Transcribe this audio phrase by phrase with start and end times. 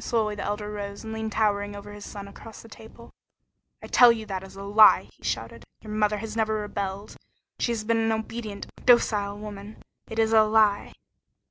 [0.00, 3.12] Slowly the Elder rose and leaned towering over his son across the table.
[3.82, 5.64] "I tell you that is a lie!" he shouted.
[5.82, 7.18] "Your mother has never rebelled.
[7.58, 9.82] She has been an obedient, docile woman.
[10.08, 10.94] It is a lie!"